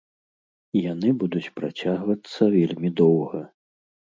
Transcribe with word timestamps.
Яны 0.91 1.09
будуць 1.23 1.53
працягвацца 1.59 2.51
вельмі 2.57 2.89
доўга. 3.03 3.45